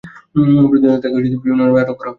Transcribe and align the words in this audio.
প্রতিনিয়ত 0.63 0.99
তাকে 1.03 1.17
বিভিন্ন 1.35 1.59
নামে 1.59 1.81
আটক 1.81 1.95
করা 1.95 2.07
হচ্ছে। 2.07 2.09